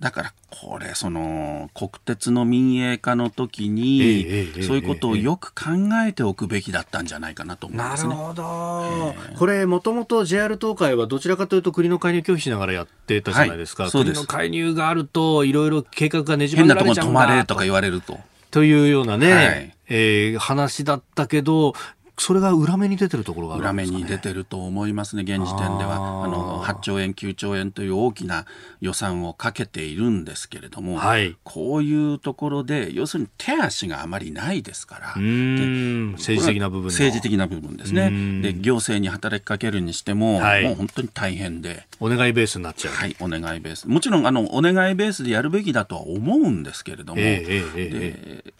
[0.03, 4.27] だからこれその国鉄の民営化の時に、
[4.63, 5.71] そういうことをよく考
[6.05, 18.19] えておくべきだったんじゃないかなと思います、ね、なるほど、これもともと JR 東海はどちらかというと国の介入拒否しながらやってたじゃないですか、はい、国の介入があるといろいろ計画がねじ曲げられちゃうんだ変なとこ止まれとか言われると。
[18.51, 21.73] というようなね、はい、えー、話だったけど、
[22.19, 26.25] それが裏目に出てるところがね、裏目に出てると思いますね、現時点では。
[26.25, 28.45] あの8兆円、9兆円という大きな
[28.81, 38.11] 予算をかけているんですけれども、はい、こういうところで、要するに手足があまりないですから、政治的な部分政治的な部分ですね。
[38.43, 41.87] で、行政に働きかけるにしても、はい、もう本当に大変で。
[41.99, 42.95] お願いベースになっちゃう。
[42.95, 43.89] はい、お願いベース。
[43.89, 48.55] もちろん、あの、お願いベースでやるべきだとは思うんですけれども、えーえー、で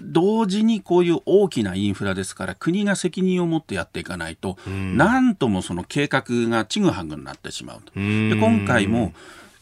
[0.00, 7.92] 同時にこういう大きなインフラですから国が責任を持ってやっていかないと、なんともその計画がちぐはぐになってしまうと。
[7.94, 8.00] で
[8.36, 9.12] 今回も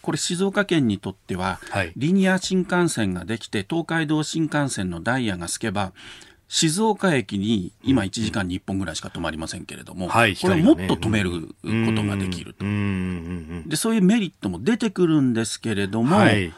[0.00, 5.92] これ静岡県にとっては、はい、リニア新幹線ができて東海道新幹線のダイヤがすけば
[6.48, 12.64] 静岡駅に今1時間に1本ぐらいしか止まりませんけれども、はい、これもっと止めることができると、
[13.68, 16.52] でそういうメリットも出てくるんですけれども、はい、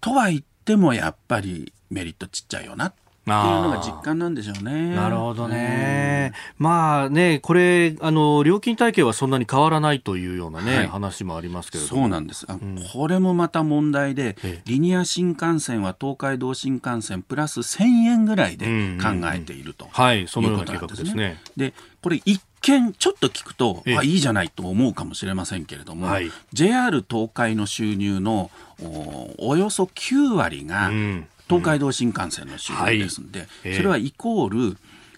[0.00, 2.86] とは言ってもやっぱりメリットちっちゃいよな。
[2.88, 4.94] っっていうのが実感なんでしょうね。
[4.94, 6.32] なるほどね。
[6.58, 18.66] まあね、これ、あの、料金体系はそんなに変わらないというようなね、はい、話もありますけれどそうなんです、うん、これもまた問題で、リニア新幹線は東海道新幹線プラス1000円ぐらいで
[19.02, 21.40] 考えていると、はい、そのような計画ですね。
[21.56, 28.50] で、これ一見ちょっと聞くと、あ、いいじゃないと思うかもしれませんけれども、はい、JR 東海の収入の
[28.82, 33.70] おおよそ9割が、うん東海道新幹線の収入ですので、はいえ。
[33.72, 34.76] ー、それはイコール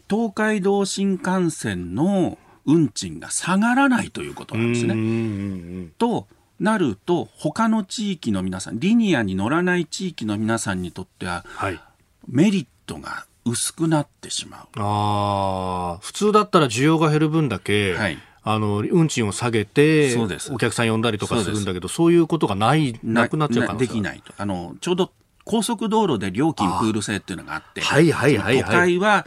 [0.08, 5.90] 東海道新幹線の運賃が下がらないということなんですね。
[5.98, 6.26] と
[6.58, 11.80] なると他の地域の皆さんリニアに乗らない地域の皆さんにとっては、はい、
[12.28, 14.66] メリットが薄くなってしまう。
[14.76, 20.16] あ普通だったら需要が減る分だけ、はい、あの運賃を下げて
[20.50, 24.32] お客さん呼んだりとかするんだけどそういうことがないなくなっちゃうかできないと。
[24.36, 25.12] あのちょうど
[25.46, 29.24] 高速道路で料金プール制っていうのがあって、はいはいはい、はい、都会は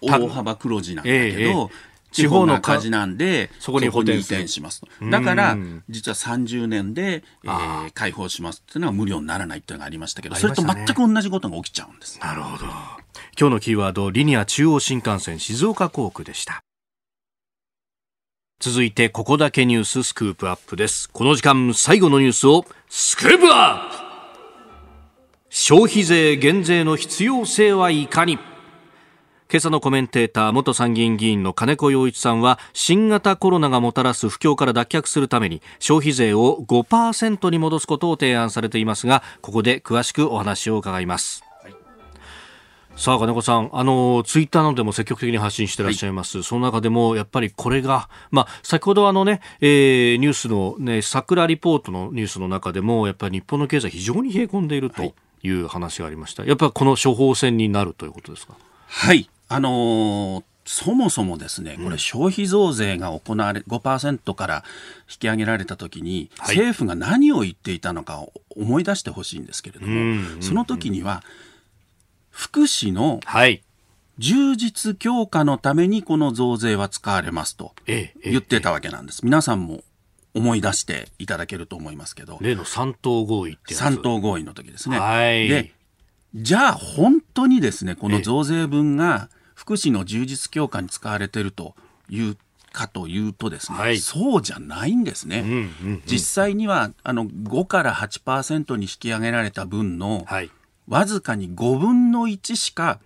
[0.00, 1.68] 大幅黒字なんだけど、えー
[2.12, 4.88] 地方の赤字なんで、そこに補転しますと。
[5.10, 5.54] だから、
[5.90, 12.18] 実は30年で、えー、開放しますっていうのは無料にならないっていうのがありましたけど、それと全く同じことが起きちゃうんです。
[12.20, 12.64] なるほど。
[13.38, 16.60] 今日のキーワード、リニア中央新幹線静岡工区でした。
[18.60, 21.10] 続いて、ここだけニューススクープアップです。
[21.10, 24.05] この時間、最後のニュースを、スクープアップ
[25.58, 28.34] 消費税減税の必要性はいかに？
[29.50, 41.42] 今朝のコメンテーター元参議院議員の金子洋一さんは新型コロナがもたらす不況から脱却するために消費税を5%に戻すことを提案されていますがここで詳しくお話を伺います、
[42.94, 55.00] さあ金子さん、あのツイッターなどでも積極的に発信していらっしゃいます、はい、その中でもやっぱりこれが、まあ、先ほどあのね、えー、ニュースの、ね、桜リポートのニュースの中でもやっぱり日本の経済非常に冷え込んでいると。
[55.00, 55.14] はい
[55.46, 56.44] いう話がありました。
[56.44, 58.54] やっぱりこの処方箋になるということですか？
[58.88, 59.30] はい。
[59.48, 64.64] あのーそもそもですね、これ消費増税が行われ、5%から
[65.08, 71.22] 引き上げられたときに、政府が何を言っていたのかを思い出してほしいんですけれども、その時には、
[72.30, 73.20] 福祉の
[74.18, 79.24] 充実強化のためにこの増税は使われますと言ってたわけなんです。
[79.24, 79.84] 皆さんも
[80.36, 82.38] 思い出していただけると思いますけど。
[82.42, 84.98] 例の三党合意って三党合意の時ですね。
[84.98, 85.48] はい。
[85.48, 85.72] で、
[86.34, 91.74] じゃあ本当にですね、この増税分が福祉の充実強化に使われていると
[92.10, 92.36] いう
[92.72, 95.40] かというとですね、はい、そうじゃないんですね。
[95.40, 95.60] うんうんう
[95.94, 100.50] ん、実際にはあの5から8%に引き上げられた分の、はい、
[100.86, 103.00] わずかに5分の1しか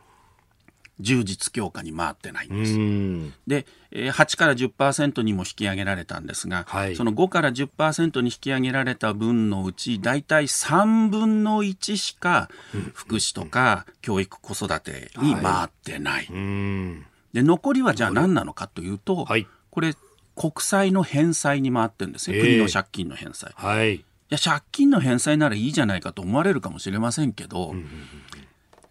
[1.01, 3.35] 充実強化に回ってないんです。
[3.47, 12.49] で、8から10%にも引き上げられたんですが、はい、その5から10%に引き上げられた分のうち、大体3分の1しか
[12.95, 16.27] 福祉とか教育子育てに回ってない。
[16.27, 19.95] はい、で残りはじゃあ何なのかというと、はい、これ
[20.37, 23.53] 国債の返済に回ってるんですね、国の借金の返済。
[23.57, 27.75] はい、いや借金の返済ならいいじゃないかと思われるかもしれませんけど、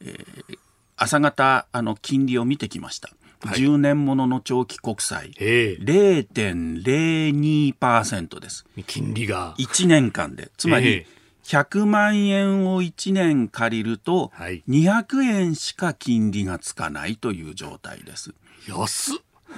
[0.02, 0.58] えー
[1.02, 3.10] 朝方あの金利を見てきました。
[3.42, 8.66] はい、10年ものの長期国債、0.02%です。
[8.86, 9.56] 金利が。
[9.58, 10.52] 1年間で。
[10.58, 11.06] つまり、
[11.46, 14.34] 100万円を1年借りると、
[14.68, 18.34] 200円しか金利がつかないという状態です。
[18.68, 19.14] 安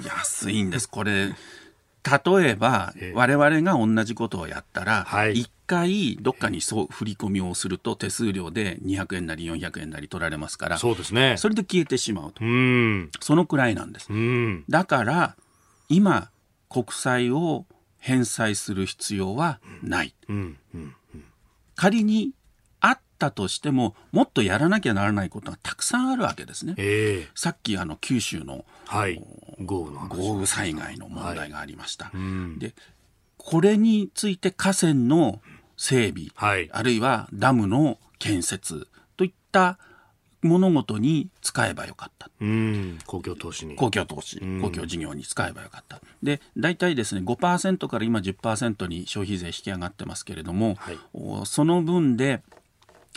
[0.06, 0.88] 安いんです。
[0.88, 1.34] これ、
[2.04, 11.36] 例えば、我々が同じことをやったら、はい、1回どっかにそう振り込みをすると手数料で200円なり400円なり取られますからそうですね。
[11.38, 12.42] それで消えてしまうと。
[13.22, 14.10] そのくらいなんです。
[14.70, 15.36] だから
[15.90, 16.30] 今
[16.70, 17.66] 国債を
[18.00, 20.16] 返済する必要はない、
[21.76, 22.41] 仮にあ
[23.22, 29.22] ったとしてももっとやらなきゃならないことがたくさんあるわけですね、えー、さっきあの九州の、はい、
[29.60, 29.92] 豪
[30.38, 32.12] 雨災害の問題がありました、は
[32.58, 32.74] い、で
[33.38, 35.40] これについて河川の
[35.78, 39.78] 整備、はい、あるいはダムの建設といった
[40.44, 42.30] 物事に使えばよかった。
[43.06, 43.76] 公共投資に。
[43.76, 46.02] 公共投資、公共事業に使えばよかった。
[46.24, 50.98] で、大体ですね、5%から今10%に消費税引き上がってますけれども、はい、
[51.46, 52.42] その分で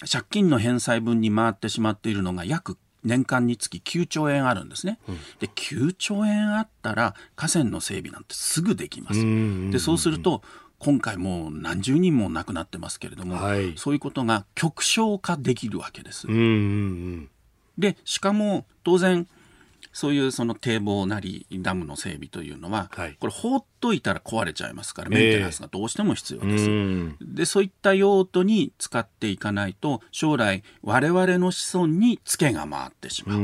[0.01, 4.99] 借金の返済分に回ってしまっているのが約年間につき9兆円あるんですね。
[5.09, 9.21] うん、で9兆円あったら河川の整備なんてすぐできます。
[9.71, 10.43] でそうすると
[10.79, 16.27] 今回もう何十人も亡くなってますけれども、はい、そういうことが極小化できるわけです。
[16.27, 17.31] うんうんうん、
[17.79, 19.29] でしかも当然
[19.95, 26.65] そういうその堤防なりダムの整備というのは、はい、これ放っといたら壊れちゃいますからメンテナンスがどうしても必要です。
[26.65, 33.39] えー、でそういった用途に使っていかないと将来我々の子孫にツケが回ってしまう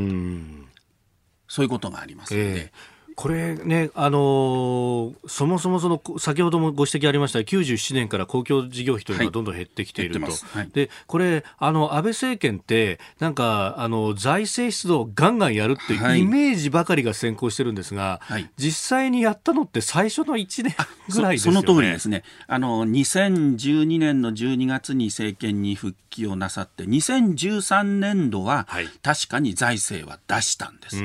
[1.47, 20.75] そういうことがありますので、えーこれね、あのー、そもそもその先ほどもご指摘ありました97年から公共事業費というのがどんどん減ってきていると、はい、でこれあの安倍政権ってなんかあの財政出動をガンガンやるっていうイメージばかりが先行してるんですが、はい、実際にやったのって最初の1年
[21.13, 21.61] ぐらいですよね。
[21.61, 22.23] その通りですね。
[22.47, 28.67] あの2012年の12月に政権に復帰をなさって2013年度は
[29.03, 31.03] 確かに財政は出したんです。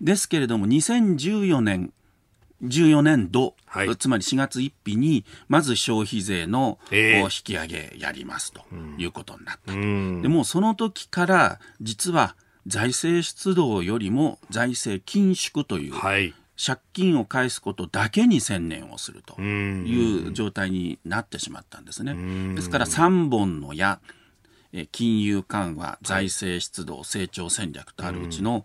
[0.00, 0.66] ですけれども
[1.48, 1.92] 2014 14年
[2.62, 8.62] 14年度、はい、つまり4月1日にまず消費税の、えー、引き上げやりますと
[8.96, 12.36] いうことになった、うん、でもその時から実は
[12.66, 22.14] 財政出動よりも財政緊縮という、はい、借金を返すことだけに専念をするという状態になってしまったんですね。
[22.54, 24.00] ですから3本の矢
[24.92, 28.64] 金融緩和財政出動成長戦略とあるうちの、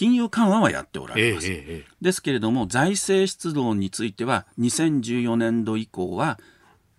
[0.00, 6.40] 金融緩和はやっておられます、ええ、ですけれども財政出動については2014年度以降は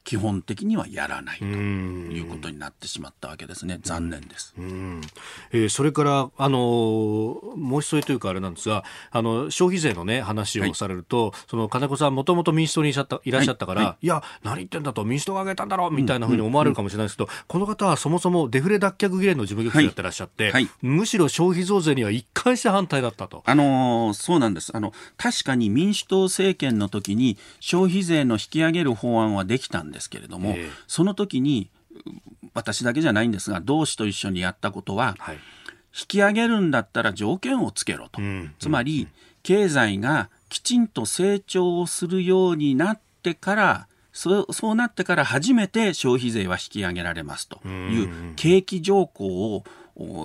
[0.04, 4.54] 基本的にはやらないということになってしまったわけですね、残念です、
[5.52, 6.58] えー、それから、あの
[7.56, 12.92] もう一度というか、あれなんですが、あの消費税の、ね、話をされると、はい、その金子さん、もともと民主党に
[13.24, 13.90] いらっしゃったから、はい。
[13.90, 17.32] はい、いや、何言ってんだと、民主党が上げたんだろうみたいなふうに思われるかもしれないですけど、うん。
[17.32, 23.44] うん、この方はそもそもデフレ脱却議連の事務局長やってらっしゃって、むしろ消費増税には一貫して反対だったと。
[23.46, 24.72] あのー、そうなんです。
[24.76, 31.70] あの確かに民主党政権の時に消費税の引き上げる法案はできたんですけれども、えー、その時に
[32.54, 35.42] 私だけじゃないんですが同志と一緒にやったことは、はい、引
[36.08, 39.08] き上げるんだったら条件をつけろと、うん、つまり、
[39.44, 47.66] 経済がきちんと成長をするようになってからそうそうなってから初めて消費税は引き上げられますと。
[47.66, 49.64] いう景気条項を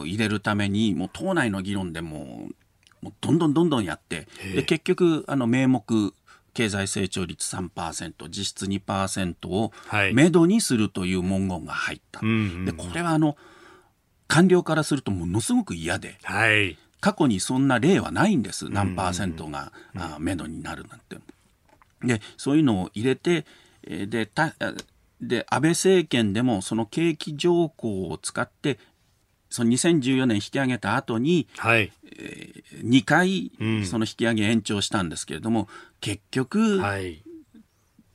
[0.05, 2.49] 入れるためにもう党内の議論でも
[3.01, 6.13] もうどんどんどんどんやってで結局あの名目
[6.57, 9.73] 経済成長率3%実質2%を
[10.15, 13.37] めどにするという文言が入った、はい、でこれはあの
[14.27, 18.71] 官僚からするとものすごく嫌で、はい、過去にそんな例はないんです。
[18.71, 21.19] 何パーセントが、あめどになるなんて。
[22.03, 23.45] でそういうのを入れて
[23.83, 24.55] でた
[25.21, 28.79] で安倍政権でもその景気条項を使って
[29.51, 31.93] その2014年引き上げた後に、はい。
[32.19, 33.53] えー、2回
[33.85, 35.67] その引き上げ延長したんですけれども、うん、
[36.01, 37.23] 結局、はい、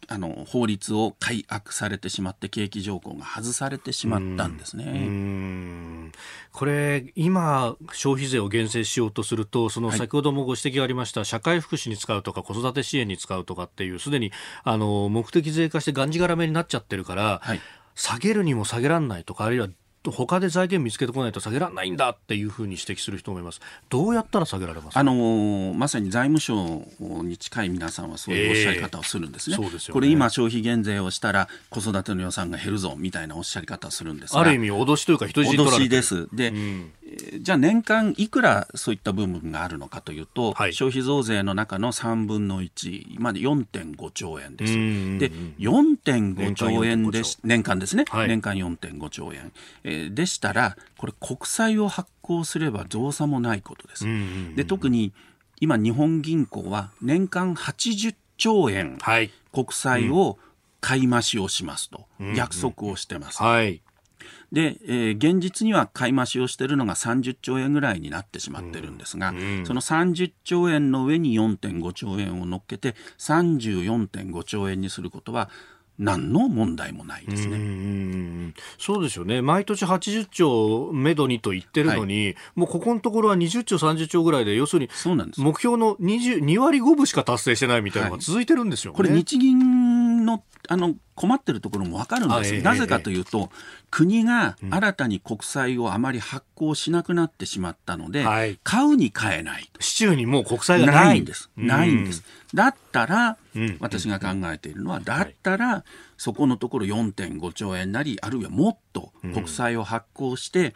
[0.07, 6.11] あの法律を改悪されてしまって景気条項が外されてしまったんですね。
[6.51, 14.33] これ今消費税を減税しようとするとその先ほどもご指摘がありました、はい、社会福祉に使うとか子育て支援に使うとかっていうすでに
[14.65, 17.61] あの目的税化してがんじがらめになっちゃってるから、はい、
[17.95, 19.69] 下げるにも下げられないとかあるいは
[20.09, 23.61] 他で財源見つけてこないと下げられないんだっていうふうに指摘する人もいます。
[23.89, 24.97] どうやったら下げられます？
[24.97, 26.83] あのー、まさに財務省
[27.23, 29.57] に近い皆さんはそういうおっしゃり方をするんですね。
[29.59, 34.39] えー、すねこれ今消費減税をしたら子育ての予算が減るぞみたいなおっしゃり方をするんですが。
[34.39, 36.27] ある意味脅しというか人質脅しです。
[36.33, 36.91] で、うん、
[37.39, 44.73] じゃあ年間いくらそういった部分があるのかというと、はい、消費増税の中の3分の1まで4.5兆円です。
[44.73, 49.51] で4.5兆円で年間ですね、はい、年間4.5兆円、
[49.83, 54.05] えー、でしたらこれ国債を発行すれば増産もないことです。
[54.55, 55.13] で特に
[55.59, 58.97] 今日本銀行は年間80兆円、
[59.53, 60.39] 国債を
[60.79, 62.07] 買い増しをしますと。
[62.35, 63.41] 約束をしてます。
[63.41, 63.81] はい
[64.51, 75.49] で、えー、現実には買い増しをしているのが30兆円ぐらいになってしまってるんですが、うんうん、その30兆円の上に4.5兆円を乗っけて34.5兆円にすることは
[76.01, 77.57] 何の問題もないですね。
[77.57, 79.43] うそうですよね。
[79.43, 84.89] 毎年80兆めどにと言ってるのに、はい、もうここのところは20兆、30兆ぐらいで、要するに
[85.37, 88.97] 目標の 2, 2割5分しか達成してないみたいなのが続いてるんですよ、ね。
[88.97, 93.51] はい、これ日銀のあの困ってるところも分かるんです、なぜかというと、
[93.91, 99.69] 国が新たに国債をあまり発行しなくなってしまったので、はい、買うに買えない。
[99.79, 101.51] 市中にもう国債がないんです。
[101.55, 102.23] ないんです。
[102.55, 103.37] だったら、
[103.79, 105.83] 私が考えているのは、だったら、
[106.17, 110.73] そこのところ4.5兆円なり、あるいはもっと国債を発行して、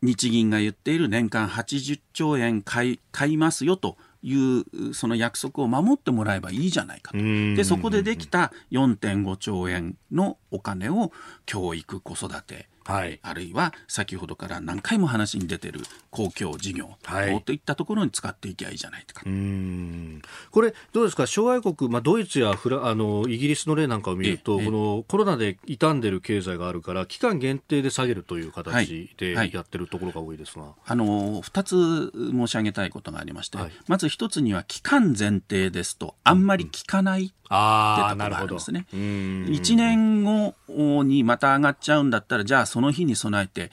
[0.00, 7.18] 日銀が言っている年間80兆円買い買いますよというその約束を守ってもらえばいいじゃないかと。
[7.18, 11.12] でそこでできた4.5兆円のお金を
[11.46, 15.80] 教育子育てはい、あるいは先ほどから何回も話に出てる
[16.10, 19.22] 公共事業、はい、といったところに使っていきゃいいじゃないか。
[19.26, 20.22] うん。
[20.50, 37.22] これ、どうですか、諸外国、まあ、ドイツやフラあのイギリスの例なんかを見ると、このコロナで傷んでる経済があるから、期間限定で下げるという形でやってるところが多いですが、はい、あの2つ申し上げたいことがありまして、まず1つには、期間前提ですと、あんまり効かない。
[37.22, 37.30] うん。
[37.50, 38.56] あなるほど。
[38.56, 38.86] ですね。
[38.92, 40.54] 1年後
[41.02, 43.70] にまた上がっちゃうんだったら、じゃあその日に備えて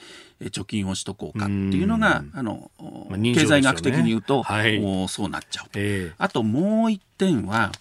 [0.50, 2.70] 貯金をしとこうかっていうのが、あの、
[3.08, 7.72] まあね、経済学的に言うと、はい、そうなっちゃう、えー、あともう一点は、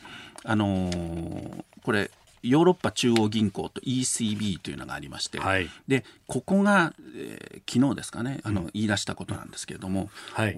[0.44, 2.12] あのー、これ、
[2.46, 10.56] ヨーロッパ中央銀行と ECB というのがありまして、はい、でここが、えー、昨日ですかねあの、うん、言い出したことなんですけれども、はい、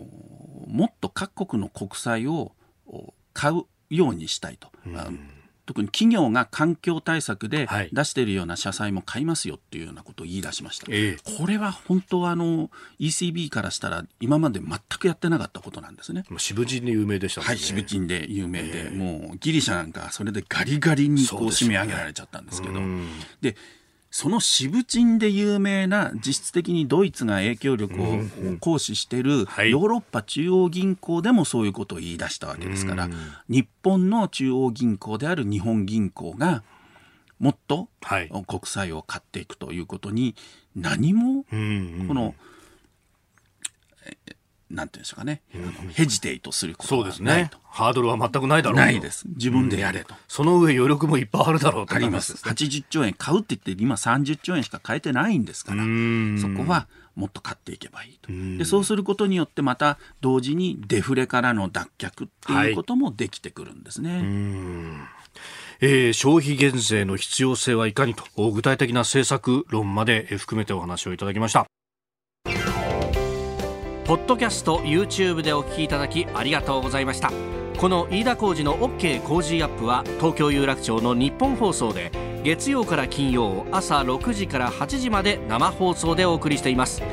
[0.68, 2.52] もっと各国の国債を
[3.34, 4.70] 買うようにしたいと。
[4.86, 5.37] うん
[5.68, 16.24] 特に企業が環境対策で出しているような社債も買いますよっていうようなことを言い出しました、えこれは本当はあの ECB からしたら今まで全くやってなかったことなんですね。
[16.38, 17.48] 渋人で有名でしたね。
[17.48, 22.80] はい渋人で有名で、えもうギリシャなんかそれでガリガリにこう締め上げられちゃったんですけど。
[23.42, 23.58] で
[24.20, 28.20] その渋鎮で有名な実質的にドイツが影響力を
[28.60, 29.22] 行使してい。
[29.22, 33.10] るヨーロッパ中央銀行でもそういうことを言い出したわけですから、
[33.48, 36.64] 日本の中央銀行である日本銀行が
[37.38, 37.90] もっと
[38.48, 40.34] 国債を買っていくということに
[40.76, 42.34] 何もこの
[44.70, 45.42] なんていうんですかね、
[45.94, 47.58] ヘジテイトすることがないと。
[47.64, 49.26] ハードルは全くないだろうないです。
[49.30, 50.16] 自分でやれと。
[50.28, 52.34] その上余力もいっぱいあるだろうと、あります。
[52.34, 55.84] 80兆円買うって言って今30兆円しか買えてないんですから、
[56.40, 58.32] そこはもっと買っていけばいいと。
[58.58, 64.12] で、そうすることによってまた同時にデフレからの脱却っていうこともできてくるんですね。
[64.12, 65.18] はい
[65.80, 71.68] えー、消費減税の必要性はいかにと具体的な政策論まで含めてお話をいただきました
[74.08, 77.30] ポッドキャスト YouTube でお聞きいただきありがとうございました。
[77.78, 82.10] この飯田浩司の OK 工事アップは東京有楽町の日本放送で
[82.42, 87.04] 月曜から金曜朝6時から8時まで生放送でお送りしています。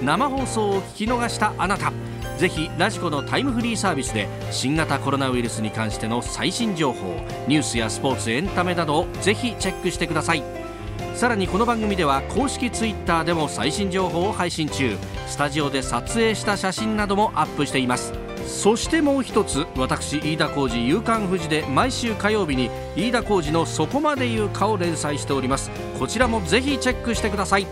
[0.00, 1.92] 生放送を聞き逃したあなた
[2.38, 7.16] ぜひラジコのタイムフリーサービスで新型コロナウイルスに関しての最新情報
[7.48, 10.63] ニュースやスポーツエンタメなどをぜひチェックしてください。
[11.14, 14.96] さらにこの番組では公式 Twitter でも最新情報を配信中。
[15.28, 18.12] スタジオで撮影した写真などもアップしています。
[18.48, 25.70] そしてもう一つ私飯田浩司夕刊富士で毎週火曜日に飯田浩司の「そこまで言うか」を連載しております。
[25.98, 27.66] こちらもぜひチェックしてください。